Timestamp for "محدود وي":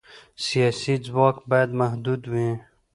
1.81-2.49